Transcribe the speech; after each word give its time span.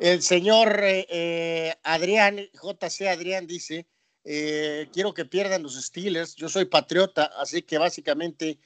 El 0.00 0.22
señor 0.22 0.80
eh, 0.82 1.06
eh, 1.10 1.74
Adrián, 1.82 2.38
JC 2.54 3.08
Adrián 3.08 3.46
dice, 3.46 3.86
eh, 4.24 4.88
quiero 4.94 5.12
que 5.12 5.26
pierdan 5.26 5.62
los 5.62 5.74
Steelers, 5.74 6.34
yo 6.36 6.48
soy 6.48 6.64
patriota, 6.64 7.30
así 7.38 7.62
que 7.62 7.78
básicamente 7.78 8.58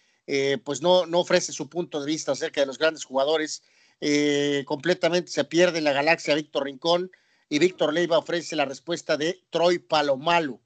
pues 0.65 0.81
no, 0.81 1.05
no 1.05 1.21
ofrece 1.21 1.53
su 1.53 1.69
punto 1.69 2.01
de 2.01 2.07
vista 2.07 2.33
acerca 2.33 2.63
de 2.63 2.67
los 2.67 2.79
grandes 2.79 3.05
jugadores. 3.05 3.63
completamente 4.65 5.31
se 5.31 5.45
pierde 5.45 5.79
en 5.79 5.85
la 5.85 5.93
galaxia 5.93 6.35
Víctor 6.35 6.65
Rincón 6.65 7.11
y 7.51 7.59
Víctor 7.59 7.93
Leiva 7.93 8.17
ofrece 8.17 8.57
la 8.57 8.65
respuesta 8.65 9.19
de 9.19 9.43
Troy 9.51 9.81
Palomalu. 9.81 10.59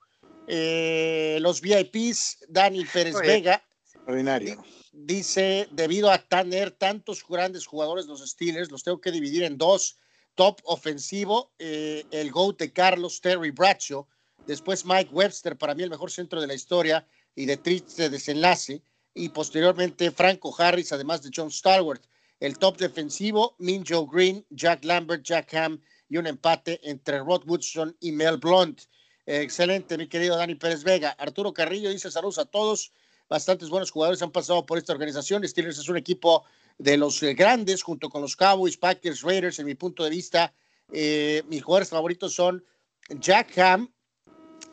los 0.47 1.61
VIPs, 1.61 2.45
Dani 2.49 2.85
Pérez 2.85 3.17
Vega. 3.21 3.65
Extraordinario 3.83 4.63
dice, 4.93 5.69
debido 5.71 6.11
a 6.11 6.19
tener 6.19 6.71
tantos 6.73 7.25
grandes 7.27 7.67
jugadores 7.67 8.07
los 8.07 8.29
Steelers, 8.29 8.71
los 8.71 8.83
tengo 8.83 9.01
que 9.01 9.11
dividir 9.11 9.43
en 9.45 9.59
dos. 9.59 9.99
Top 10.39 10.61
ofensivo, 10.67 11.51
eh, 11.59 12.05
el 12.13 12.31
GOAT 12.31 12.61
de 12.61 12.73
Carlos 12.73 13.21
Terry 13.21 13.51
Bradshaw, 13.51 14.07
después 14.47 14.87
Mike 14.87 15.11
Webster, 15.13 15.59
para 15.59 15.75
mí 15.75 15.83
el 15.83 15.91
mejor 15.91 16.13
centro 16.13 16.41
de 16.41 16.47
la 16.47 16.55
historia 16.55 17.05
y 17.35 17.45
de 17.45 17.57
triste 17.57 18.09
desenlace, 18.09 18.81
y 19.15 19.31
posteriormente 19.31 20.13
Franco 20.13 20.55
Harris, 20.57 20.93
además 20.93 21.25
de 21.25 21.31
John 21.35 21.51
Stalwart. 21.51 22.05
El 22.39 22.57
top 22.57 22.77
defensivo, 22.77 23.57
Min 23.59 23.83
Joe 23.85 24.07
Green, 24.09 24.47
Jack 24.51 24.85
Lambert, 24.85 25.25
Jack 25.25 25.53
Ham 25.55 25.83
y 26.09 26.19
un 26.19 26.29
empate 26.29 26.79
entre 26.89 27.19
Rod 27.19 27.43
Woodson 27.45 27.97
y 27.99 28.13
Mel 28.13 28.37
Blunt. 28.37 28.83
excelente, 29.27 29.99
mi 29.99 30.07
querido 30.07 30.37
Dani 30.37 30.55
Pérez 30.55 30.85
Vega. 30.85 31.17
Arturo 31.19 31.53
Carrillo 31.53 31.91
dice 31.91 32.13
saludos 32.13 32.39
a 32.39 32.45
todos 32.45 32.93
bastantes 33.29 33.69
buenos 33.69 33.91
jugadores 33.91 34.23
han 34.23 34.31
pasado 34.31 34.65
por 34.65 34.79
esta 34.79 34.93
organización. 34.93 35.47
Steelers 35.47 35.79
es 35.79 35.89
un 35.89 35.97
equipo 35.97 36.45
de 36.79 36.97
los 36.97 37.23
eh, 37.23 37.35
grandes, 37.35 37.83
junto 37.83 38.09
con 38.09 38.23
los 38.23 38.37
Cowboys, 38.37 38.77
Packers, 38.77 39.23
Raiders, 39.23 39.59
en 39.59 39.67
mi 39.67 39.75
punto 39.75 40.05
de 40.05 40.11
vista. 40.11 40.55
Eh, 40.93 41.43
mis 41.49 41.63
jugadores 41.63 41.91
favoritos 41.91 42.35
son 42.35 42.65
Jack 43.11 43.59
Ham, 43.59 43.93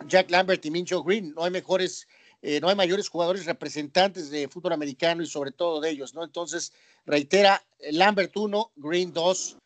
Jack 0.08 0.30
Lambert 0.30 0.64
y 0.66 0.72
Mincho 0.72 1.04
Green. 1.04 1.34
No 1.34 1.44
hay 1.44 1.52
mejores, 1.52 2.08
eh, 2.42 2.60
no 2.62 2.70
hay 2.70 2.76
mayores 2.76 3.10
jugadores 3.10 3.46
representantes 3.46 4.30
de 4.30 4.48
fútbol 4.48 4.74
americano 4.74 5.24
y 5.24 5.28
sobre 5.28 5.52
todo 5.52 5.82
de 5.82 5.90
ellos, 5.90 6.14
¿no? 6.14 6.24
Entonces, 6.24 6.72
reitera, 7.06 7.62
Lambert 7.92 8.36
1, 8.38 8.72
Green 8.76 9.12
2, 9.12 9.58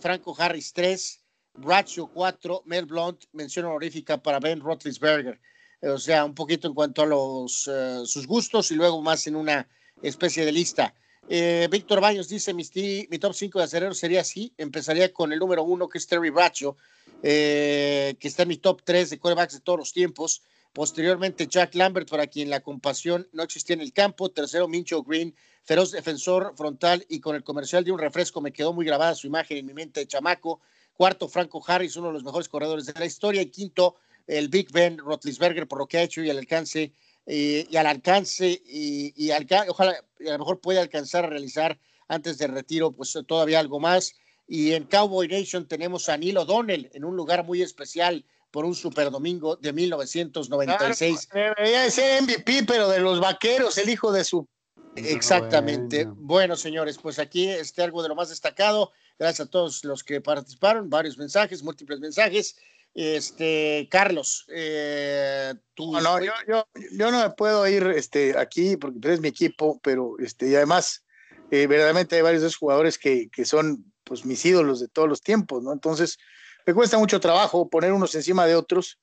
Franco 0.00 0.34
Harris 0.38 0.72
3, 0.72 1.20
Bradshaw 1.54 2.10
4, 2.12 2.62
Mel 2.66 2.86
Blunt, 2.86 3.24
mención 3.32 3.66
honorífica 3.66 4.22
para 4.22 4.40
Ben 4.40 4.60
Roethlisberger 4.60 5.40
o 5.82 5.98
sea, 5.98 6.24
un 6.24 6.34
poquito 6.34 6.66
en 6.66 6.72
cuanto 6.72 7.02
a 7.02 7.06
los, 7.06 7.68
sus 8.04 8.26
gustos 8.26 8.70
y 8.70 8.74
luego 8.74 9.02
más 9.02 9.26
en 9.26 9.36
una 9.36 9.68
especie 10.00 10.46
de 10.46 10.52
lista. 10.52 10.94
Eh, 11.28 11.68
Víctor 11.70 12.00
Baños 12.00 12.28
dice, 12.28 12.52
mi, 12.52 12.64
mi 13.10 13.18
top 13.18 13.34
5 13.34 13.58
de 13.58 13.64
acereros 13.64 13.98
sería 13.98 14.20
así, 14.20 14.52
empezaría 14.58 15.12
con 15.12 15.32
el 15.32 15.38
número 15.38 15.62
1 15.62 15.88
que 15.88 15.98
es 15.98 16.06
Terry 16.06 16.30
Bracho, 16.30 16.76
eh, 17.22 18.14
que 18.18 18.28
está 18.28 18.42
en 18.42 18.48
mi 18.48 18.58
top 18.58 18.82
3 18.84 19.10
de 19.10 19.18
quarterbacks 19.18 19.54
de 19.54 19.60
todos 19.60 19.78
los 19.78 19.92
tiempos. 19.92 20.42
Posteriormente 20.72 21.46
Jack 21.46 21.74
Lambert, 21.76 22.10
para 22.10 22.26
quien 22.26 22.50
la 22.50 22.60
compasión 22.60 23.28
no 23.32 23.42
existía 23.42 23.74
en 23.74 23.80
el 23.80 23.92
campo. 23.92 24.30
Tercero 24.30 24.68
Mincho 24.68 25.02
Green, 25.02 25.34
feroz 25.62 25.92
defensor 25.92 26.52
frontal 26.56 27.06
y 27.08 27.20
con 27.20 27.36
el 27.36 27.44
comercial 27.44 27.84
de 27.84 27.92
un 27.92 27.98
refresco 27.98 28.40
me 28.40 28.52
quedó 28.52 28.72
muy 28.72 28.84
grabada 28.84 29.14
su 29.14 29.26
imagen 29.26 29.58
en 29.58 29.66
mi 29.66 29.72
mente 29.72 30.00
de 30.00 30.06
chamaco. 30.06 30.60
Cuarto 30.94 31.28
Franco 31.28 31.62
Harris, 31.66 31.96
uno 31.96 32.08
de 32.08 32.14
los 32.14 32.24
mejores 32.24 32.48
corredores 32.48 32.86
de 32.86 32.92
la 32.98 33.06
historia. 33.06 33.40
Y 33.40 33.46
quinto 33.46 33.96
el 34.26 34.48
Big 34.48 34.70
Ben 34.72 34.98
Rotlisberger 34.98 35.66
por 35.68 35.78
lo 35.78 35.86
que 35.86 35.98
ha 35.98 36.02
hecho 36.02 36.22
y 36.22 36.30
al 36.30 36.38
alcance 36.38 36.92
eh, 37.26 37.66
y 37.70 37.76
al 37.76 37.86
alcance 37.86 38.62
y, 38.66 39.12
y 39.16 39.30
ojalá 39.68 39.92
a 39.92 40.32
lo 40.32 40.38
mejor 40.38 40.60
pueda 40.60 40.80
alcanzar 40.80 41.24
a 41.24 41.28
realizar 41.28 41.78
antes 42.08 42.38
del 42.38 42.52
retiro 42.52 42.92
pues 42.92 43.16
todavía 43.26 43.60
algo 43.60 43.80
más 43.80 44.14
y 44.46 44.72
en 44.72 44.84
Cowboy 44.84 45.28
Nation 45.28 45.66
tenemos 45.66 46.08
a 46.08 46.16
Neil 46.16 46.36
O'Donnell 46.36 46.90
en 46.92 47.04
un 47.04 47.16
lugar 47.16 47.44
muy 47.44 47.62
especial 47.62 48.24
por 48.54 48.64
un 48.64 48.76
super 48.76 49.10
domingo 49.10 49.56
de 49.56 49.72
1996. 49.72 51.28
debería 51.32 51.90
ser 51.90 52.22
MVP, 52.22 52.62
pero 52.64 52.88
de 52.88 53.00
los 53.00 53.18
vaqueros, 53.18 53.76
el 53.78 53.88
hijo 53.88 54.12
de 54.12 54.22
su. 54.22 54.46
Exactamente. 54.94 56.06
Bueno. 56.06 56.54
señores, 56.54 56.98
pues 56.98 57.18
aquí 57.18 57.48
está 57.48 57.82
algo 57.82 58.00
de 58.00 58.10
lo 58.10 58.14
más 58.14 58.28
destacado. 58.28 58.92
Gracias 59.18 59.48
a 59.48 59.50
todos 59.50 59.82
los 59.82 60.04
que 60.04 60.20
participaron, 60.20 60.88
varios 60.88 61.18
mensajes, 61.18 61.64
múltiples 61.64 61.98
mensajes. 61.98 62.56
Este, 62.94 63.88
Carlos, 63.90 64.46
eh, 64.54 65.52
tú. 65.74 65.92
No, 65.92 66.22
yo, 66.22 66.32
yo, 66.46 66.64
yo, 66.92 67.10
no 67.10 67.22
me 67.22 67.30
puedo 67.30 67.66
ir 67.66 67.88
este, 67.88 68.38
aquí 68.38 68.76
porque 68.76 69.12
es 69.12 69.20
mi 69.20 69.28
equipo, 69.28 69.80
pero 69.82 70.14
este, 70.20 70.48
y 70.48 70.54
además, 70.54 71.04
eh, 71.50 71.66
verdaderamente 71.66 72.14
hay 72.14 72.22
varios 72.22 72.42
de 72.42 72.48
esos 72.48 72.58
jugadores 72.58 72.96
que, 72.96 73.28
que, 73.30 73.44
son 73.44 73.92
pues 74.04 74.24
mis 74.24 74.44
ídolos 74.44 74.78
de 74.78 74.86
todos 74.86 75.08
los 75.08 75.22
tiempos, 75.22 75.60
¿no? 75.64 75.72
Entonces, 75.72 76.18
me 76.66 76.72
cuesta 76.72 76.96
mucho 76.96 77.18
trabajo 77.18 77.68
poner 77.68 77.92
unos 77.92 78.14
encima 78.14 78.46
de 78.46 78.54
otros, 78.54 79.00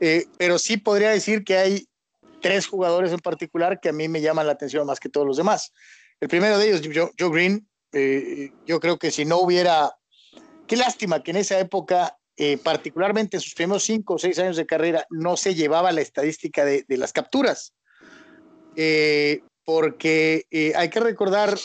eh, 0.00 0.24
pero 0.38 0.58
sí 0.58 0.78
podría 0.78 1.10
decir 1.10 1.44
que 1.44 1.58
hay 1.58 1.88
tres 2.40 2.66
jugadores 2.66 3.12
en 3.12 3.20
particular 3.20 3.78
que 3.78 3.90
a 3.90 3.92
mí 3.92 4.08
me 4.08 4.22
llaman 4.22 4.46
la 4.46 4.52
atención 4.52 4.86
más 4.86 5.00
que 5.00 5.10
todos 5.10 5.26
los 5.26 5.36
demás. 5.36 5.70
El 6.18 6.28
primero 6.28 6.56
de 6.56 6.68
ellos, 6.68 6.80
Joe, 6.94 7.10
Joe 7.18 7.30
Green, 7.30 7.68
yo 8.66 8.80
creo 8.80 8.98
que 8.98 9.10
si 9.10 9.24
no 9.24 9.38
hubiera, 9.38 9.94
qué 10.66 10.76
lástima 10.76 11.22
que 11.22 11.30
en 11.30 11.38
esa 11.38 11.58
época 11.58 12.16
eh, 12.36 12.58
particularmente 12.58 13.36
en 13.36 13.40
sus 13.40 13.54
primeros 13.54 13.84
cinco 13.84 14.14
o 14.14 14.18
seis 14.18 14.40
años 14.40 14.56
de 14.56 14.66
carrera, 14.66 15.06
no 15.10 15.36
se 15.36 15.54
llevaba 15.54 15.92
la 15.92 16.00
estadística 16.00 16.64
de, 16.64 16.84
las 16.88 17.12
capturas. 17.12 17.74
Eh, 18.74 19.40
porque 19.64 20.44
eh, 20.50 20.72
hay 20.74 20.90
que 20.90 20.98
recordar, 20.98 21.56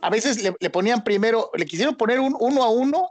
a 0.00 0.10
veces 0.10 0.42
le, 0.42 0.70
ponían 0.70 1.04
primero, 1.04 1.50
le 1.54 1.66
quisieron 1.66 1.94
poner 1.94 2.20
un 2.20 2.34
uno 2.40 2.64
a 2.64 2.70
uno 2.70 3.10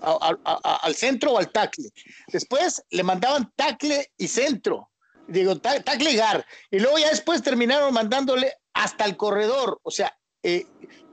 al 0.00 0.94
centro 0.94 1.32
o 1.32 1.38
al 1.38 1.50
tackle. 1.50 1.90
Después 2.28 2.84
le 2.90 3.02
mandaban 3.02 3.50
tackle 3.56 4.12
y 4.16 4.28
centro. 4.28 4.90
Digo, 5.26 5.58
tackle 5.58 6.12
y 6.12 6.16
gar. 6.16 6.46
Y 6.70 6.78
luego 6.78 6.98
ya 6.98 7.10
después 7.10 7.42
terminaron 7.42 7.92
mandándole 7.92 8.54
hasta 8.74 9.04
el 9.04 9.16
corredor. 9.16 9.80
O 9.82 9.90
sea, 9.90 10.16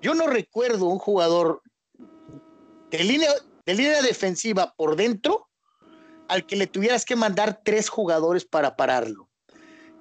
yo 0.01 0.13
no 0.13 0.28
recuerdo 0.28 0.85
un 0.85 0.99
jugador 0.99 1.63
de 2.91 3.03
línea, 3.03 3.31
línea 3.65 4.01
defensiva 4.01 4.73
por 4.77 4.95
dentro 4.95 5.47
al 6.27 6.45
que 6.45 6.55
le 6.55 6.67
tuvieras 6.67 7.05
que 7.05 7.15
mandar 7.15 7.61
tres 7.63 7.89
jugadores 7.89 8.45
para 8.45 8.75
pararlo. 8.75 9.29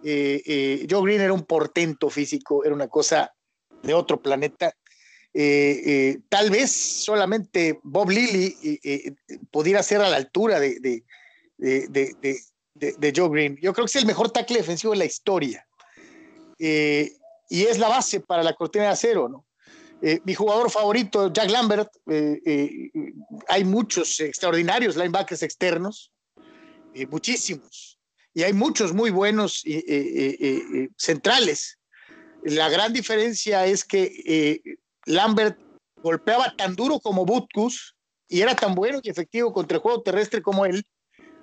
Eh, 0.03 0.43
eh, 0.45 0.87
Joe 0.89 1.03
Green 1.03 1.21
era 1.21 1.33
un 1.33 1.45
portento 1.45 2.11
físico, 2.11 2.65
era 2.65 2.75
una 2.75 2.89
cosa 2.89 3.33
de 3.83 3.95
otro 3.95 4.21
planeta. 4.21 4.75
Eh, 5.33 6.19
tal 6.29 6.51
vez 6.51 6.73
solamente 6.73 7.79
Bob 7.83 8.11
Lilly 8.11 9.17
pudiera 9.51 9.83
ser 9.83 10.01
a 10.01 10.09
la 10.09 10.17
altura 10.17 10.59
de, 10.59 10.81
de, 10.81 11.05
de, 11.59 12.45
de, 12.75 13.13
Joe 13.15 13.29
Green. 13.29 13.59
Yo 13.61 13.73
creo 13.73 13.85
que 13.87 13.91
es 13.91 13.97
el 13.97 14.07
mejor 14.07 14.31
tackle 14.31 14.59
defensivo 14.59 14.93
de 14.93 14.99
la 14.99 15.05
historia. 15.05 15.67
y 16.59 17.63
es 17.63 17.79
la 17.79 17.89
base 17.89 18.21
para 18.21 18.43
la 18.43 18.55
cortina 18.55 18.87
de 18.87 18.91
acero, 18.91 19.29
¿no? 19.29 19.46
Eh, 20.03 20.21
mi 20.25 20.35
jugador 20.35 20.71
favorito, 20.71 21.33
Jack 21.33 21.51
Lambert, 21.51 21.89
eh, 22.07 22.41
eh, 22.45 22.91
hay 23.49 23.65
muchos 23.65 24.21
extraordinarios 24.21 24.97
linebackers 24.97 25.43
externos, 25.43 26.13
muchísimos, 27.11 27.99
y 28.33 28.43
hay 28.43 28.53
muchos 28.55 28.93
muy 28.95 29.11
buenos 29.11 29.63
centrales. 30.97 31.79
La 32.43 32.71
gran 32.71 32.93
diferencia 32.93 33.67
es 33.67 33.85
que 33.85 34.79
Lambert 35.05 35.59
golpeaba 36.03 36.55
tan 36.57 36.75
duro 36.75 36.99
como 37.01 37.27
Butkus 37.27 37.97
y 38.29 38.41
era 38.41 38.55
tan 38.55 38.75
bueno 38.75 39.01
y 39.03 39.11
efectivo 39.11 39.53
contra 39.53 39.77
el 39.77 39.83
juego 39.83 40.03
terrestre 40.03 40.41
como 40.41 40.65
él, 40.65 40.87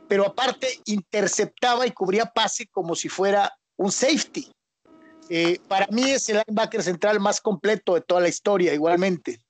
pero 0.08 0.26
aparte 0.26 0.80
interceptaba 0.86 1.86
y 1.86 1.92
cubría 1.92 2.26
pase 2.26 2.68
como 2.68 2.96
si 2.96 3.10
fuera 3.10 3.52
un 3.78 3.92
safety. 3.92 4.52
Eh, 5.36 5.60
para 5.68 5.88
mí 5.88 6.12
es 6.12 6.30
el 6.30 6.44
linebacker 6.46 6.84
central 6.84 7.20
más 7.20 7.42
completo 7.42 7.96
de 7.96 8.02
toda 8.02 8.22
la 8.22 8.30
historia, 8.30 8.72
igualmente. 8.72 9.42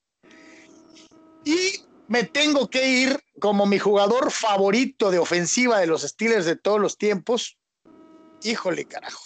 Y 1.44 1.84
me 2.08 2.24
tengo 2.24 2.70
que 2.70 2.88
ir 2.88 3.20
como 3.42 3.66
mi 3.66 3.80
jugador 3.80 4.32
favorito 4.32 5.12
de 5.12 5.20
ofensiva 5.20 5.80
de 5.80 5.88
los 5.88 6.04
Steelers 6.04 6.46
de 6.46 6.56
todos 6.56 6.80
los 6.80 6.98
tiempos. 6.98 7.58
Híjole, 8.44 8.86
carajo. 8.86 9.26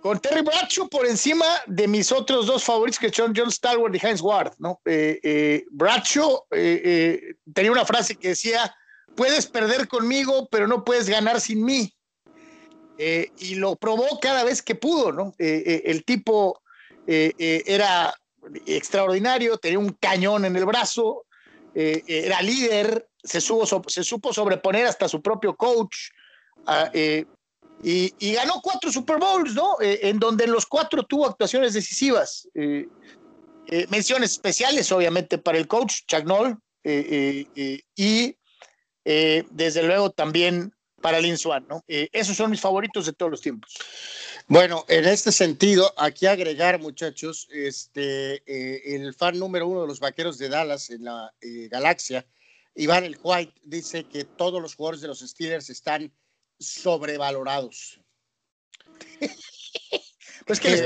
Con 0.00 0.18
Terry 0.18 0.42
Bradshaw 0.42 0.88
por 0.88 1.06
encima 1.06 1.46
de 1.68 1.86
mis 1.86 2.10
otros 2.10 2.46
dos 2.46 2.64
favoritos, 2.64 2.98
que 2.98 3.12
son 3.12 3.32
John 3.32 3.52
Stalwart 3.52 3.94
y 3.94 4.04
Heinz 4.04 4.22
Ward. 4.22 4.54
¿no? 4.58 4.80
Eh, 4.84 5.20
eh, 5.22 5.66
Bradshaw 5.70 6.46
tenía 6.50 7.70
una 7.70 7.84
frase 7.84 8.16
que 8.16 8.30
decía, 8.30 8.74
puedes 9.14 9.46
perder 9.46 9.86
conmigo, 9.86 10.48
pero 10.50 10.66
no 10.66 10.82
puedes 10.82 11.08
ganar 11.08 11.40
sin 11.40 11.64
mí. 11.64 11.94
Eh, 13.04 13.32
y 13.40 13.56
lo 13.56 13.74
probó 13.74 14.20
cada 14.20 14.44
vez 14.44 14.62
que 14.62 14.76
pudo, 14.76 15.10
¿no? 15.10 15.34
Eh, 15.36 15.64
eh, 15.66 15.82
el 15.86 16.04
tipo 16.04 16.62
era 17.04 18.14
extraordinario, 18.64 19.58
tenía 19.58 19.80
un 19.80 19.96
cañón 20.00 20.44
en 20.44 20.54
el 20.54 20.64
brazo, 20.64 21.26
era 21.74 22.40
líder, 22.42 23.08
se, 23.24 23.40
se, 23.40 24.04
supo 24.04 24.32
sobreponer 24.32 24.86
hasta 24.86 25.08
su 25.08 25.20
propio 25.20 25.56
coach. 25.56 25.96
Ah, 26.64 26.92
y, 27.82 28.32
ganó 28.34 28.60
cuatro 28.62 28.92
Super 28.92 29.18
Bowls, 29.18 29.52
¿no? 29.52 29.78
en 29.80 30.20
donde 30.20 30.44
en 30.44 30.52
los 30.52 30.66
cuatro 30.66 31.02
tuvo 31.02 31.26
actuaciones 31.26 31.72
decisivas. 31.72 32.48
Menciones 33.88 34.30
especiales, 34.30 34.92
obviamente, 34.92 35.38
para 35.38 35.58
el 35.58 35.66
coach 35.66 36.02
eh, 36.84 37.46
y 37.96 38.36
desde 39.04 39.82
luego 39.82 40.10
también 40.10 40.72
para 41.02 41.20
Lin 41.20 41.36
Swan, 41.36 41.66
¿no? 41.68 41.84
esos 41.86 42.36
son 42.36 42.50
mis 42.50 42.60
favoritos 42.60 43.04
de 43.06 43.12
todos 43.12 43.30
los 43.30 43.40
tiempos. 43.40 43.76
Bueno, 44.46 44.84
en 44.88 45.04
este 45.04 45.30
sentido, 45.32 45.92
aquí 45.96 46.26
agregar, 46.26 46.80
muchachos, 46.80 47.48
este, 47.50 48.42
el 48.94 49.12
fan 49.12 49.38
número 49.38 49.68
uno 49.68 49.82
de 49.82 49.88
los 49.88 50.00
vaqueros 50.00 50.38
de 50.38 50.48
Dallas 50.48 50.90
en 50.90 51.04
la 51.04 51.32
galaxia, 51.70 52.26
Iván 52.74 53.04
El 53.04 53.18
White, 53.22 53.52
dice 53.64 54.04
que 54.04 54.24
todos 54.24 54.62
los 54.62 54.74
jugadores 54.74 55.00
de 55.02 55.08
los 55.08 55.20
Steelers 55.20 55.68
están 55.70 56.12
sobrevalorados. 56.58 58.00
pues 60.46 60.60
que 60.60 60.70
les 60.70 60.84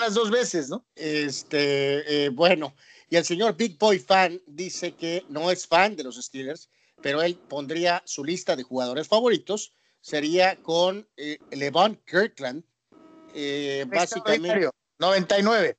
las 0.00 0.14
dos 0.14 0.30
veces, 0.30 0.68
¿no? 0.68 0.86
Este, 0.94 2.24
eh, 2.26 2.28
bueno, 2.30 2.74
y 3.10 3.16
el 3.16 3.24
señor 3.24 3.56
Big 3.56 3.78
Boy 3.78 3.98
Fan 3.98 4.40
dice 4.46 4.92
que 4.92 5.24
no 5.28 5.50
es 5.50 5.66
fan 5.66 5.96
de 5.96 6.04
los 6.04 6.16
Steelers, 6.16 6.70
pero 7.02 7.22
él 7.22 7.36
pondría 7.36 8.02
su 8.04 8.24
lista 8.24 8.56
de 8.56 8.62
jugadores 8.62 9.08
favoritos, 9.08 9.72
sería 10.00 10.56
con 10.56 11.06
eh, 11.16 11.38
Levon 11.50 12.00
Kirkland, 12.06 12.64
eh, 13.34 13.84
básicamente. 13.88 14.70
99. 14.98 15.76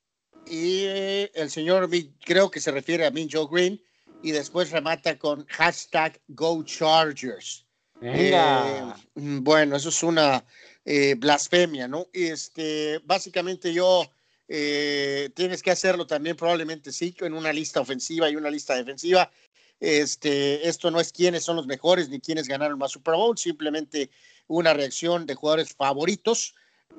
Y 0.47 0.85
el 1.33 1.49
señor, 1.49 1.89
creo 2.25 2.49
que 2.49 2.59
se 2.59 2.71
refiere 2.71 3.05
a 3.05 3.11
Min 3.11 3.29
Joe 3.31 3.47
Green, 3.51 3.81
y 4.21 4.31
después 4.31 4.71
remata 4.71 5.17
con 5.17 5.45
hashtag 5.47 6.19
Go 6.27 6.63
Chargers. 6.63 7.65
Mm, 8.01 9.43
bueno, 9.43 9.75
eso 9.75 9.89
es 9.89 10.03
una 10.03 10.43
eh, 10.85 11.15
blasfemia, 11.15 11.87
¿no? 11.87 12.07
Este, 12.13 12.99
básicamente 13.03 13.73
yo, 13.73 14.09
eh, 14.47 15.29
tienes 15.35 15.61
que 15.61 15.71
hacerlo 15.71 16.07
también 16.07 16.35
probablemente 16.35 16.91
sí, 16.91 17.15
en 17.19 17.33
una 17.33 17.51
lista 17.51 17.81
ofensiva 17.81 18.29
y 18.29 18.35
una 18.35 18.49
lista 18.49 18.75
defensiva. 18.75 19.29
Este, 19.79 20.67
esto 20.67 20.91
no 20.91 20.99
es 20.99 21.11
quiénes 21.11 21.43
son 21.43 21.55
los 21.55 21.67
mejores 21.67 22.09
ni 22.09 22.19
quiénes 22.19 22.47
ganaron 22.47 22.77
más 22.77 22.91
Super 22.91 23.15
Bowl, 23.15 23.37
simplemente 23.37 24.09
una 24.47 24.73
reacción 24.73 25.25
de 25.25 25.35
jugadores 25.35 25.73
favoritos. 25.73 26.55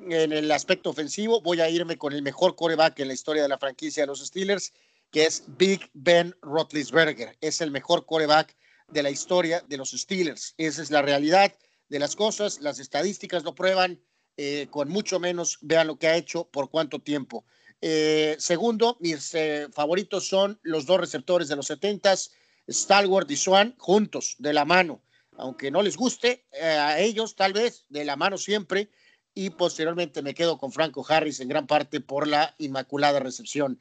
En 0.09 0.31
el 0.31 0.51
aspecto 0.51 0.89
ofensivo, 0.89 1.41
voy 1.41 1.61
a 1.61 1.69
irme 1.69 1.97
con 1.97 2.13
el 2.13 2.21
mejor 2.21 2.55
coreback 2.55 2.99
en 2.99 3.09
la 3.09 3.13
historia 3.13 3.43
de 3.43 3.49
la 3.49 3.57
franquicia 3.57 4.03
de 4.03 4.07
los 4.07 4.25
Steelers, 4.25 4.73
que 5.11 5.25
es 5.25 5.43
Big 5.57 5.89
Ben 5.93 6.35
Roethlisberger. 6.41 7.37
Es 7.41 7.61
el 7.61 7.71
mejor 7.71 8.05
coreback 8.05 8.55
de 8.87 9.03
la 9.03 9.11
historia 9.11 9.63
de 9.67 9.77
los 9.77 9.91
Steelers. 9.91 10.55
Esa 10.57 10.81
es 10.81 10.91
la 10.91 11.01
realidad 11.01 11.53
de 11.89 11.99
las 11.99 12.15
cosas. 12.15 12.61
Las 12.61 12.79
estadísticas 12.79 13.43
lo 13.43 13.53
prueban. 13.53 14.01
Eh, 14.37 14.67
con 14.71 14.89
mucho 14.89 15.19
menos, 15.19 15.59
vean 15.61 15.87
lo 15.87 15.99
que 15.99 16.07
ha 16.07 16.15
hecho, 16.15 16.45
por 16.45 16.69
cuánto 16.69 16.99
tiempo. 16.99 17.45
Eh, 17.81 18.35
segundo, 18.39 18.97
mis 18.99 19.35
eh, 19.35 19.67
favoritos 19.73 20.27
son 20.27 20.59
los 20.63 20.85
dos 20.85 20.99
receptores 20.99 21.47
de 21.47 21.57
los 21.57 21.69
70s, 21.69 22.31
Stalwart 22.73 23.29
y 23.31 23.37
Swan, 23.37 23.75
juntos, 23.77 24.35
de 24.39 24.53
la 24.53 24.65
mano. 24.65 25.01
Aunque 25.37 25.71
no 25.71 25.81
les 25.81 25.97
guste 25.97 26.45
a 26.61 26.99
ellos, 26.99 27.35
tal 27.35 27.53
vez, 27.53 27.85
de 27.89 28.05
la 28.05 28.15
mano 28.15 28.37
siempre. 28.37 28.89
Y 29.33 29.51
posteriormente 29.51 30.21
me 30.21 30.33
quedo 30.33 30.57
con 30.57 30.71
Franco 30.71 31.05
Harris 31.07 31.39
en 31.39 31.47
gran 31.47 31.67
parte 31.67 32.01
por 32.01 32.27
la 32.27 32.53
inmaculada 32.57 33.19
recepción. 33.19 33.79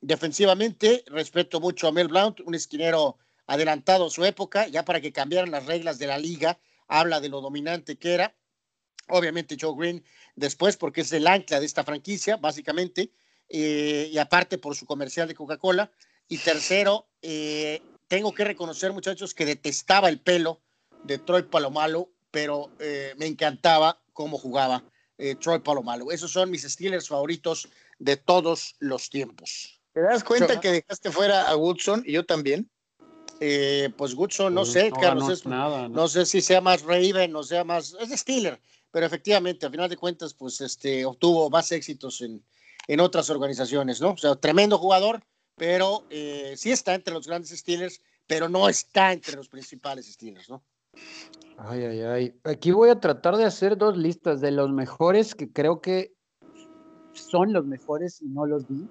defensivamente, 0.00 1.04
respeto 1.06 1.60
mucho 1.60 1.86
a 1.86 1.92
Mel 1.92 2.08
Blount, 2.08 2.40
un 2.40 2.54
esquinero 2.54 3.18
adelantado 3.46 4.06
a 4.06 4.10
su 4.10 4.24
época, 4.24 4.68
ya 4.68 4.84
para 4.84 5.00
que 5.00 5.12
cambiaran 5.12 5.50
las 5.50 5.66
reglas 5.66 5.98
de 5.98 6.06
la 6.06 6.18
liga, 6.18 6.58
habla 6.86 7.20
de 7.20 7.28
lo 7.28 7.40
dominante 7.40 7.96
que 7.96 8.14
era. 8.14 8.34
Obviamente 9.08 9.56
Joe 9.58 9.74
Green 9.76 10.04
después 10.36 10.76
porque 10.76 11.00
es 11.00 11.12
el 11.12 11.26
ancla 11.26 11.58
de 11.58 11.66
esta 11.66 11.82
franquicia, 11.82 12.36
básicamente, 12.36 13.10
eh, 13.48 14.10
y 14.12 14.18
aparte 14.18 14.58
por 14.58 14.76
su 14.76 14.86
comercial 14.86 15.28
de 15.28 15.34
Coca-Cola. 15.34 15.90
Y 16.28 16.38
tercero, 16.38 17.07
eh, 17.22 17.82
tengo 18.06 18.32
que 18.32 18.44
reconocer, 18.44 18.92
muchachos, 18.92 19.34
que 19.34 19.44
detestaba 19.44 20.08
el 20.08 20.20
pelo 20.20 20.60
de 21.04 21.18
Troy 21.18 21.42
Palomalo, 21.42 22.10
pero 22.30 22.70
eh, 22.78 23.14
me 23.16 23.26
encantaba 23.26 24.00
cómo 24.12 24.38
jugaba 24.38 24.84
Troy 25.40 25.58
Palomalo. 25.58 26.12
Esos 26.12 26.30
son 26.30 26.48
mis 26.48 26.62
Steelers 26.62 27.08
favoritos 27.08 27.68
de 27.98 28.16
todos 28.16 28.76
los 28.78 29.10
tiempos. 29.10 29.80
¿Te 29.92 30.02
das 30.02 30.22
cuenta 30.22 30.60
que 30.60 30.70
dejaste 30.70 31.10
fuera 31.10 31.48
a 31.48 31.56
Woodson 31.56 32.04
y 32.06 32.12
yo 32.12 32.24
también? 32.24 32.70
Eh, 33.40 33.90
pues 33.96 34.14
Goodson, 34.14 34.52
no, 34.52 34.64
sé, 34.64 34.90
Carlos, 35.00 35.46
no, 35.46 36.08
sé 36.08 36.26
si 36.26 36.40
sea 36.40 36.60
más 36.60 36.82
Raven, 36.82 37.34
o 37.36 37.42
sea 37.44 37.62
más, 37.62 37.94
es 38.00 38.10
Steeler, 38.20 38.60
pero 38.90 39.06
efectivamente, 39.06 39.64
a 39.64 39.70
final 39.70 39.88
de 39.88 39.96
cuentas, 39.96 40.34
pues 40.34 40.60
este, 40.60 41.04
obtuvo 41.04 41.48
más 41.48 41.70
éxitos 41.70 42.20
en, 42.20 42.44
en 42.88 43.00
otras 43.00 43.30
organizaciones, 43.30 44.00
¿no? 44.00 44.10
O 44.10 44.16
sea, 44.16 44.34
tremendo 44.34 44.76
jugador, 44.76 45.22
pero 45.58 46.04
eh, 46.10 46.54
sí 46.56 46.70
está 46.70 46.94
entre 46.94 47.12
los 47.12 47.26
grandes 47.26 47.50
Steelers, 47.50 48.00
pero 48.26 48.48
no 48.48 48.68
está 48.68 49.12
entre 49.12 49.36
los 49.36 49.48
principales 49.48 50.06
Steelers, 50.12 50.48
¿no? 50.48 50.62
Ay, 51.58 51.84
ay, 51.84 52.00
ay. 52.00 52.34
Aquí 52.44 52.70
voy 52.70 52.90
a 52.90 53.00
tratar 53.00 53.36
de 53.36 53.44
hacer 53.44 53.76
dos 53.76 53.96
listas 53.96 54.40
de 54.40 54.52
los 54.52 54.70
mejores 54.70 55.34
que 55.34 55.52
creo 55.52 55.80
que 55.80 56.14
son 57.12 57.52
los 57.52 57.66
mejores 57.66 58.22
y 58.22 58.28
no 58.28 58.46
los 58.46 58.66
vi 58.68 58.88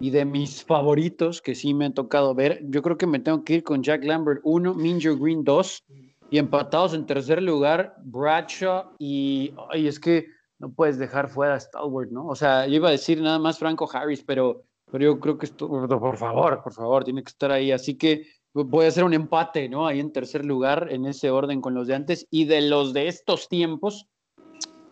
y 0.00 0.10
de 0.10 0.24
mis 0.24 0.64
favoritos 0.64 1.40
que 1.40 1.54
sí 1.54 1.72
me 1.72 1.86
han 1.86 1.94
tocado 1.94 2.34
ver, 2.34 2.60
yo 2.68 2.82
creo 2.82 2.96
que 2.96 3.06
me 3.06 3.20
tengo 3.20 3.44
que 3.44 3.54
ir 3.54 3.62
con 3.62 3.82
Jack 3.82 4.04
Lambert 4.04 4.40
1, 4.44 4.74
Minjo 4.74 5.16
Green 5.16 5.44
2 5.44 5.84
y 6.30 6.38
empatados 6.38 6.94
en 6.94 7.06
tercer 7.06 7.42
lugar 7.42 7.96
Bradshaw 8.02 8.90
y 8.98 9.54
ay, 9.70 9.86
es 9.86 10.00
que 10.00 10.26
no 10.58 10.72
puedes 10.72 10.98
dejar 10.98 11.28
fuera 11.28 11.54
a 11.54 11.60
Stalwart, 11.60 12.10
¿no? 12.10 12.26
O 12.26 12.34
sea, 12.34 12.66
yo 12.66 12.76
iba 12.76 12.88
a 12.88 12.92
decir 12.92 13.20
nada 13.20 13.38
más 13.38 13.58
Franco 13.58 13.88
Harris, 13.92 14.22
pero, 14.22 14.64
pero 14.94 15.06
yo 15.06 15.18
creo 15.18 15.38
que 15.38 15.46
esto, 15.46 15.68
por 15.68 16.16
favor, 16.16 16.62
por 16.62 16.72
favor, 16.72 17.02
tiene 17.02 17.24
que 17.24 17.30
estar 17.30 17.50
ahí. 17.50 17.72
Así 17.72 17.98
que 17.98 18.28
voy 18.52 18.84
a 18.84 18.88
hacer 18.90 19.02
un 19.02 19.12
empate, 19.12 19.68
¿no? 19.68 19.88
Ahí 19.88 19.98
en 19.98 20.12
tercer 20.12 20.44
lugar, 20.44 20.86
en 20.92 21.04
ese 21.04 21.32
orden 21.32 21.60
con 21.60 21.74
los 21.74 21.88
de 21.88 21.96
antes. 21.96 22.28
Y 22.30 22.44
de 22.44 22.60
los 22.60 22.92
de 22.92 23.08
estos 23.08 23.48
tiempos, 23.48 24.06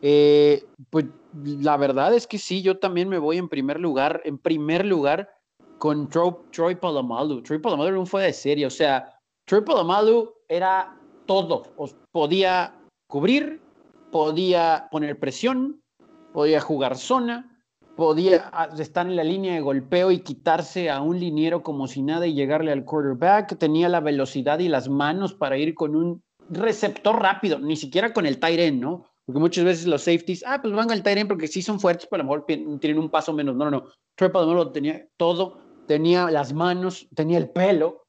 eh, 0.01 0.65
pues 0.91 1.05
la 1.45 1.77
verdad 1.77 2.15
es 2.15 2.27
que 2.27 2.39
sí, 2.39 2.63
yo 2.63 2.81
también 2.81 3.09
me 3.09 3.19
voy 3.19 3.39
en 3.39 3.49
primer 3.49 3.79
lugar, 3.79 4.21
en 4.25 4.39
primer 4.39 4.85
lugar 4.85 5.31
con 5.79 6.09
Troy, 6.09 6.35
Troy 6.51 6.75
Polamalu. 6.75 7.41
Troy 7.45 7.61
Polamalu 7.61 7.91
era 7.91 8.01
un 8.01 8.07
fuera 8.09 8.27
de 8.27 8.33
serie, 8.33 8.67
o 8.67 8.71
sea, 8.71 9.09
Troy 9.45 9.61
Polamalu 9.61 10.35
era 10.49 10.99
todo, 11.27 11.63
podía 12.11 12.75
cubrir, 13.07 13.61
podía 14.11 14.89
poner 14.91 15.21
presión, 15.21 15.81
podía 16.33 16.61
jugar 16.61 16.99
zona, 16.99 17.52
podía 18.03 18.51
estar 18.81 19.07
en 19.07 19.15
la 19.15 19.23
línea 19.23 19.55
de 19.55 19.61
golpeo 19.61 20.11
y 20.11 20.25
quitarse 20.25 20.91
a 20.91 21.01
un 21.01 21.21
liniero 21.21 21.63
como 21.63 21.87
si 21.87 22.03
nada 22.03 22.27
y 22.27 22.35
llegarle 22.35 22.73
al 22.73 22.85
quarterback, 22.85 23.57
tenía 23.59 23.89
la 23.89 24.01
velocidad 24.01 24.59
y 24.59 24.67
las 24.67 24.89
manos 24.89 25.35
para 25.35 25.57
ir 25.57 25.73
con 25.77 25.95
un 25.95 26.21
receptor 26.51 27.23
rápido, 27.23 27.61
ni 27.61 27.77
siquiera 27.77 28.13
con 28.13 28.27
el 28.27 28.41
tight 28.41 28.75
¿no? 28.75 29.07
Porque 29.25 29.39
muchas 29.39 29.65
veces 29.65 29.87
los 29.87 30.03
safeties, 30.03 30.43
ah, 30.45 30.59
pues 30.61 30.75
van 30.75 30.91
al 30.91 31.05
tight 31.05 31.29
porque 31.29 31.47
sí 31.47 31.63
son 31.63 31.79
fuertes, 31.79 32.09
pero 32.11 32.23
a 32.23 32.25
lo 32.25 32.31
mejor 32.33 32.45
tienen 32.81 32.99
un 32.99 33.09
paso 33.09 33.33
menos. 33.33 33.55
No, 33.55 33.67
no, 33.67 33.71
no. 33.71 33.85
Troy 34.17 34.31
Palomalo 34.31 34.73
tenía 34.73 35.07
todo, 35.17 35.61
tenía 35.87 36.29
las 36.29 36.53
manos, 36.53 37.07
tenía 37.15 37.39
el 37.39 37.51
pelo, 37.51 38.03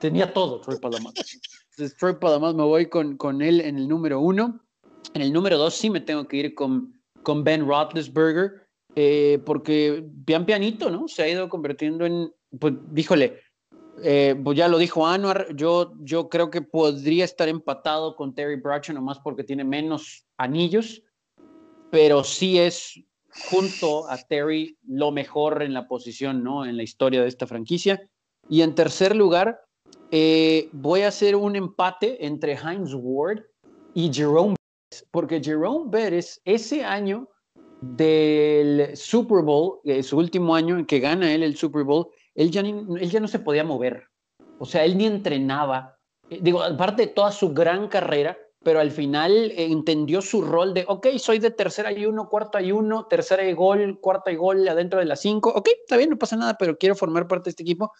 tenía 0.00 0.32
todo 0.32 0.60
Troy 0.62 0.80
Palomalo. 0.80 1.14
Entonces, 1.14 1.96
Troy 1.96 2.16
Palomalo 2.16 2.54
me 2.54 2.64
voy 2.64 2.86
con, 2.86 3.16
con 3.16 3.40
él 3.40 3.60
en 3.60 3.78
el 3.78 3.86
número 3.86 4.18
uno. 4.18 4.58
En 5.14 5.22
el 5.22 5.32
número 5.32 5.58
dos 5.58 5.74
sí 5.74 5.90
me 5.90 6.00
tengo 6.00 6.26
que 6.26 6.38
ir 6.38 6.54
con, 6.56 7.00
con 7.22 7.44
Ben 7.44 7.64
Roethlisberger, 7.64 8.67
eh, 9.00 9.38
porque 9.46 10.04
pian 10.24 10.44
pianito, 10.44 10.90
¿no? 10.90 11.06
Se 11.06 11.22
ha 11.22 11.28
ido 11.28 11.48
convirtiendo 11.48 12.04
en, 12.04 12.34
pues, 12.58 12.74
díjole, 12.90 13.40
eh, 14.02 14.34
pues 14.42 14.58
ya 14.58 14.66
lo 14.66 14.76
dijo 14.76 15.06
Anuar, 15.06 15.54
yo, 15.54 15.92
yo 16.00 16.28
creo 16.28 16.50
que 16.50 16.62
podría 16.62 17.24
estar 17.24 17.48
empatado 17.48 18.16
con 18.16 18.34
Terry 18.34 18.56
Bradshaw 18.56 18.96
nomás 18.96 19.20
porque 19.20 19.44
tiene 19.44 19.62
menos 19.62 20.26
anillos, 20.36 21.00
pero 21.92 22.24
sí 22.24 22.58
es 22.58 23.00
junto 23.48 24.10
a 24.10 24.18
Terry 24.18 24.76
lo 24.84 25.12
mejor 25.12 25.62
en 25.62 25.74
la 25.74 25.86
posición, 25.86 26.42
¿no? 26.42 26.66
En 26.66 26.76
la 26.76 26.82
historia 26.82 27.22
de 27.22 27.28
esta 27.28 27.46
franquicia. 27.46 28.02
Y 28.48 28.62
en 28.62 28.74
tercer 28.74 29.14
lugar, 29.14 29.60
eh, 30.10 30.70
voy 30.72 31.02
a 31.02 31.08
hacer 31.08 31.36
un 31.36 31.54
empate 31.54 32.26
entre 32.26 32.54
Heinz 32.54 32.90
Ward 32.94 33.44
y 33.94 34.12
Jerome 34.12 34.56
Bettis, 34.90 35.06
porque 35.12 35.40
Jerome 35.40 35.84
Bettis 35.88 36.40
ese 36.44 36.84
año 36.84 37.28
del 37.80 38.96
Super 38.96 39.42
Bowl, 39.42 39.80
eh, 39.84 40.02
su 40.02 40.18
último 40.18 40.54
año 40.54 40.78
en 40.78 40.86
que 40.86 41.00
gana 41.00 41.32
él 41.32 41.42
el 41.42 41.56
Super 41.56 41.84
Bowl, 41.84 42.08
él 42.34 42.50
ya, 42.50 42.60
él 42.60 43.10
ya 43.10 43.20
no 43.20 43.28
se 43.28 43.38
podía 43.38 43.64
mover. 43.64 44.04
O 44.58 44.66
sea, 44.66 44.84
él 44.84 44.98
ni 44.98 45.06
entrenaba. 45.06 45.96
Eh, 46.30 46.40
digo, 46.42 46.62
aparte 46.62 47.02
de 47.02 47.08
toda 47.08 47.30
su 47.30 47.52
gran 47.52 47.88
carrera, 47.88 48.36
pero 48.62 48.80
al 48.80 48.90
final 48.90 49.52
entendió 49.56 50.20
su 50.20 50.42
rol 50.42 50.74
de, 50.74 50.84
ok, 50.88 51.06
soy 51.18 51.38
de 51.38 51.50
tercera 51.50 51.92
y 51.92 52.06
uno, 52.06 52.28
cuarta 52.28 52.60
y 52.60 52.72
uno, 52.72 53.06
tercera 53.06 53.48
y 53.48 53.52
gol, 53.52 54.00
cuarta 54.00 54.32
y 54.32 54.36
gol 54.36 54.66
adentro 54.68 54.98
de 54.98 55.06
las 55.06 55.20
cinco, 55.20 55.50
ok, 55.50 55.68
está 55.80 55.96
bien, 55.96 56.10
no 56.10 56.18
pasa 56.18 56.36
nada, 56.36 56.56
pero 56.58 56.76
quiero 56.76 56.96
formar 56.96 57.28
parte 57.28 57.44
de 57.44 57.50
este 57.50 57.62
equipo. 57.62 57.92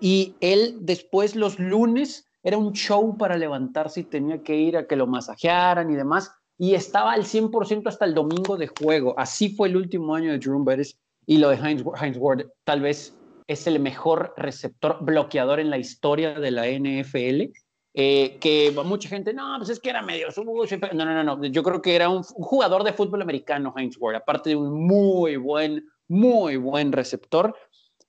Y 0.00 0.34
él 0.40 0.78
después 0.80 1.36
los 1.36 1.58
lunes 1.58 2.26
era 2.42 2.58
un 2.58 2.72
show 2.72 3.16
para 3.16 3.36
levantarse 3.36 4.00
y 4.00 4.04
tenía 4.04 4.42
que 4.42 4.56
ir 4.56 4.76
a 4.76 4.86
que 4.86 4.96
lo 4.96 5.06
masajearan 5.06 5.90
y 5.90 5.94
demás, 5.94 6.32
y 6.60 6.74
estaba 6.74 7.12
al 7.12 7.24
100% 7.24 7.88
hasta 7.88 8.04
el 8.04 8.12
domingo 8.12 8.58
de 8.58 8.68
juego. 8.68 9.18
Así 9.18 9.48
fue 9.48 9.68
el 9.68 9.78
último 9.78 10.14
año 10.14 10.30
de 10.30 10.38
Jerome 10.38 10.66
Bettis 10.66 10.94
Y 11.24 11.38
lo 11.38 11.48
de 11.48 11.56
Heinz, 11.56 11.82
Ward 12.18 12.48
tal 12.64 12.82
vez 12.82 13.16
es 13.46 13.66
el 13.66 13.80
mejor 13.80 14.34
receptor 14.36 14.98
bloqueador 15.00 15.58
en 15.58 15.70
la 15.70 15.78
historia 15.78 16.38
de 16.38 16.50
la 16.50 16.66
NFL. 16.66 17.50
Eh, 17.94 18.36
que 18.40 18.72
mucha 18.84 19.08
gente, 19.08 19.32
no, 19.32 19.54
pues 19.56 19.70
es 19.70 19.80
que 19.80 19.88
era 19.88 20.02
medio 20.02 20.28
No, 20.36 21.04
no, 21.06 21.24
no, 21.24 21.24
no. 21.24 21.44
Yo 21.46 21.62
creo 21.62 21.80
que 21.80 21.96
era 21.96 22.10
un, 22.10 22.22
jugador 22.24 22.84
de 22.84 22.92
fútbol 22.92 23.22
americano, 23.22 23.72
Heinz 23.74 23.96
Ward, 23.98 24.16
aparte 24.16 24.50
de 24.50 24.56
un 24.56 24.86
muy 24.86 25.36
buen, 25.36 25.88
muy 26.08 26.56
buen 26.56 26.92
receptor. 26.92 27.56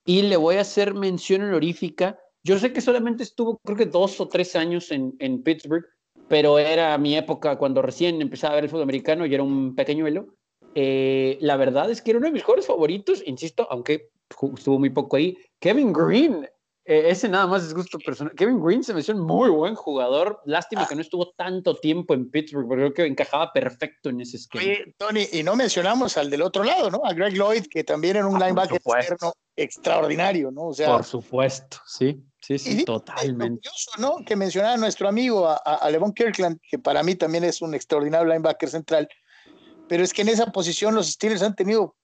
Y 0.04 0.22
le 0.22 0.36
voy 0.36 0.56
a 0.56 0.60
hacer 0.60 0.92
mención 0.92 1.40
honorífica. 1.40 2.18
Yo 2.44 2.58
sé 2.58 2.74
que 2.74 2.82
solamente 2.82 3.22
estuvo, 3.22 3.58
creo 3.64 3.78
que 3.78 3.86
dos 3.86 4.20
o 4.20 4.28
tres 4.28 4.54
años 4.56 4.90
en, 4.90 5.14
en 5.20 5.42
Pittsburgh, 5.42 5.86
pero 6.32 6.58
era 6.58 6.96
mi 6.96 7.14
época 7.14 7.56
cuando 7.56 7.82
recién 7.82 8.22
empezaba 8.22 8.52
a 8.52 8.54
ver 8.54 8.64
el 8.64 8.70
fútbol 8.70 8.84
americano 8.84 9.26
y 9.26 9.34
era 9.34 9.42
un 9.42 9.74
pequeñuelo. 9.74 10.28
Eh, 10.74 11.36
la 11.42 11.58
verdad 11.58 11.90
es 11.90 12.00
que 12.00 12.12
era 12.12 12.18
uno 12.18 12.28
de 12.28 12.32
mis 12.32 12.42
jugadores 12.42 12.66
favoritos, 12.66 13.22
insisto, 13.26 13.68
aunque 13.70 14.08
estuvo 14.30 14.78
muy 14.78 14.88
poco 14.88 15.16
ahí. 15.16 15.36
Kevin 15.60 15.92
Green, 15.92 16.48
eh, 16.86 17.02
ese 17.10 17.28
nada 17.28 17.46
más 17.46 17.64
es 17.64 17.74
gusto 17.74 17.98
personal. 17.98 18.32
Kevin 18.34 18.64
Green 18.64 18.82
se 18.82 18.94
me 18.94 19.00
hizo 19.00 19.12
un 19.12 19.20
muy 19.20 19.50
buen 19.50 19.74
jugador. 19.74 20.40
Lástima 20.46 20.88
que 20.88 20.94
no 20.94 21.02
estuvo 21.02 21.32
tanto 21.36 21.76
tiempo 21.76 22.14
en 22.14 22.30
Pittsburgh, 22.30 22.66
porque 22.66 22.80
creo 22.80 22.94
que 22.94 23.06
encajaba 23.12 23.52
perfecto 23.52 24.08
en 24.08 24.22
ese 24.22 24.38
esquema. 24.38 24.64
Oye, 24.64 24.94
Tony, 24.96 25.26
y 25.34 25.42
no 25.42 25.54
mencionamos 25.54 26.16
al 26.16 26.30
del 26.30 26.40
otro 26.40 26.64
lado, 26.64 26.90
¿no? 26.90 27.02
A 27.04 27.12
Greg 27.12 27.34
Lloyd, 27.34 27.66
que 27.70 27.84
también 27.84 28.16
era 28.16 28.26
un 28.26 28.42
ah, 28.42 28.46
linebacker 28.46 28.80
externo 28.82 29.34
extraordinario, 29.54 30.50
¿no? 30.50 30.68
O 30.68 30.72
sea, 30.72 30.96
por 30.96 31.04
supuesto, 31.04 31.76
sí, 31.84 32.24
sí, 32.42 32.58
sí, 32.58 32.84
totalmente. 32.84 33.68
Curioso, 33.68 33.90
¿no? 33.98 34.24
Que 34.24 34.36
mencionaba 34.36 34.76
nuestro 34.76 35.08
amigo 35.08 35.48
a, 35.48 35.56
a, 35.56 35.90
Levon 35.90 36.12
Kirkland, 36.12 36.58
que 36.68 36.78
para 36.78 37.02
mí 37.02 37.14
también 37.14 37.44
es 37.44 37.62
un 37.62 37.74
extraordinario 37.74 38.26
linebacker 38.26 38.68
central, 38.68 39.08
pero 39.88 40.02
es 40.04 40.12
que 40.12 40.22
en 40.22 40.28
esa 40.28 40.46
posición 40.46 40.94
los 40.94 41.08
Steelers 41.08 41.42
han 41.42 41.54
tenido 41.54 41.96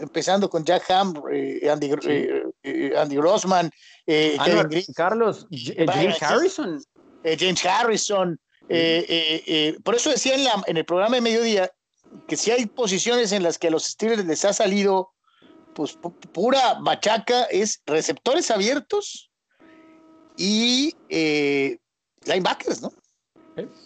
empezando 0.00 0.48
con 0.48 0.64
Jack 0.64 0.90
Ham, 0.90 1.14
eh, 1.32 1.68
Andy, 1.70 1.90
eh, 2.06 2.42
eh, 2.62 2.92
Andy 2.96 3.16
Grossman, 3.16 3.66
ah, 3.66 4.44
Kevin 4.44 4.68
Green, 4.68 4.84
Carlos, 4.94 5.46
James 5.50 6.22
Harrison. 6.22 6.82
James 7.24 7.64
Harrison. 7.64 8.38
por 9.82 9.94
eso 9.94 10.10
decía 10.10 10.34
en, 10.34 10.44
la, 10.44 10.62
en, 10.66 10.76
el 10.76 10.84
programa 10.84 11.16
de 11.16 11.22
mediodía 11.22 11.70
que 12.28 12.36
si 12.36 12.50
hay 12.50 12.66
posiciones 12.66 13.32
en 13.32 13.42
las 13.42 13.58
que 13.58 13.68
a 13.68 13.70
los 13.70 13.84
Steelers 13.84 14.24
les 14.24 14.44
ha 14.44 14.52
salido 14.52 15.10
pues 15.74 15.98
pura 16.32 16.78
machaca, 16.80 17.44
es 17.44 17.82
receptores 17.86 18.50
abiertos 18.50 19.30
y 20.36 20.94
linebackers, 22.24 22.82
¿no? 22.82 22.92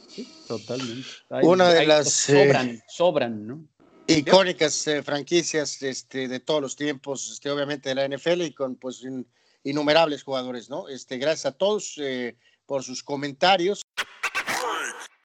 Sí, 0.08 0.28
totalmente. 0.46 1.06
Una 1.42 1.68
de 1.72 1.86
las... 1.86 2.10
Sobran, 2.10 2.82
sobran, 2.88 3.46
¿no? 3.46 3.68
icónicas 4.08 4.86
eh, 4.86 5.02
franquicias 5.02 5.82
este, 5.82 6.28
de 6.28 6.40
todos 6.40 6.62
los 6.62 6.76
tiempos, 6.76 7.30
este, 7.30 7.50
obviamente 7.50 7.90
de 7.90 7.94
la 7.94 8.08
NFL 8.08 8.42
y 8.42 8.54
con 8.54 8.76
pues 8.76 9.04
innumerables 9.62 10.22
jugadores, 10.22 10.70
¿no? 10.70 10.88
Este, 10.88 11.18
gracias 11.18 11.46
a 11.46 11.52
todos 11.52 11.94
eh, 11.98 12.36
por 12.66 12.82
sus 12.82 13.02
comentarios. 13.02 13.82